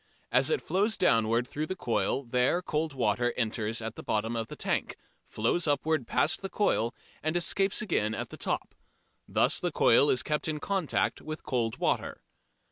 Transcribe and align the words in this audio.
As 0.31 0.49
it 0.49 0.63
flows 0.63 0.97
downwards 0.97 1.47
through 1.47 1.67
the 1.67 1.75
coil 1.75 2.23
there 2.23 2.63
cold 2.63 2.93
water 2.95 3.33
enters 3.37 3.83
at 3.83 3.93
the 3.93 4.01
bottom 4.01 4.35
of 4.35 4.47
the 4.47 4.55
tank, 4.55 4.95
flows 5.27 5.67
upward 5.67 6.07
past 6.07 6.41
the 6.41 6.49
coil 6.49 6.95
and 7.21 7.37
escapes 7.37 7.83
again 7.83 8.15
at 8.15 8.29
the 8.29 8.35
top. 8.37 8.73
Thus 9.27 9.59
the 9.59 9.71
coil 9.71 10.09
is 10.09 10.23
kept 10.23 10.47
in 10.47 10.59
contact 10.59 11.21
with 11.21 11.43
cold 11.43 11.77
water. 11.77 12.23